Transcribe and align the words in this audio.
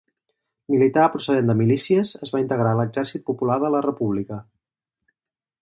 Militar 0.75 1.03
procedent 1.15 1.51
de 1.51 1.57
milícies, 1.59 2.15
es 2.29 2.35
va 2.37 2.43
integrar 2.45 2.73
a 2.77 2.81
l'Exèrcit 2.81 3.27
Popular 3.31 3.61
de 3.67 3.73
la 3.77 3.85
República. 3.91 4.43